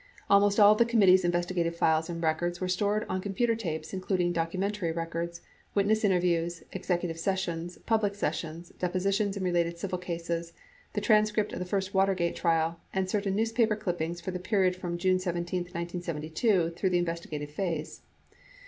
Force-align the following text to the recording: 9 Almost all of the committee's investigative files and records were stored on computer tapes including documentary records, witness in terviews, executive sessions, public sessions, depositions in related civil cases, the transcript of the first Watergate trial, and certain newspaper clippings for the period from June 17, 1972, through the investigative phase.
9 0.31 0.31
Almost 0.37 0.59
all 0.59 0.71
of 0.71 0.79
the 0.79 0.83
committee's 0.85 1.23
investigative 1.23 1.75
files 1.75 2.09
and 2.09 2.23
records 2.23 2.59
were 2.59 2.67
stored 2.67 3.05
on 3.07 3.21
computer 3.21 3.53
tapes 3.53 3.93
including 3.93 4.33
documentary 4.33 4.91
records, 4.91 5.41
witness 5.75 6.03
in 6.03 6.11
terviews, 6.11 6.63
executive 6.73 7.19
sessions, 7.19 7.77
public 7.85 8.15
sessions, 8.15 8.69
depositions 8.79 9.37
in 9.37 9.43
related 9.43 9.77
civil 9.77 9.99
cases, 9.99 10.53
the 10.93 11.01
transcript 11.01 11.53
of 11.53 11.59
the 11.59 11.65
first 11.65 11.93
Watergate 11.93 12.35
trial, 12.35 12.79
and 12.91 13.11
certain 13.11 13.35
newspaper 13.35 13.75
clippings 13.75 14.19
for 14.19 14.31
the 14.31 14.39
period 14.39 14.75
from 14.75 14.97
June 14.97 15.19
17, 15.19 15.65
1972, 15.65 16.71
through 16.75 16.89
the 16.89 16.97
investigative 16.97 17.51
phase. 17.51 18.01